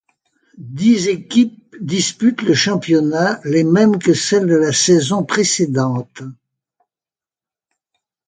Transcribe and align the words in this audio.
Dix 0.77 1.09
équipes 1.09 1.75
disputent 1.79 2.41
le 2.41 2.55
championnat, 2.55 3.39
les 3.43 3.63
mêmes 3.63 3.99
que 3.99 4.15
celles 4.15 4.47
de 4.47 4.55
la 4.55 4.73
saison 4.73 5.23
précédente. 5.23 6.23